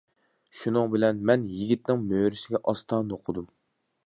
شۇنىڭ 0.61 0.87
بىلەن 0.95 1.21
مەن 1.31 1.45
يىگىتنىڭ 1.59 2.03
مۈرىسىگە 2.09 2.63
ئاستا 2.73 3.05
نوقۇدۇم. 3.13 3.51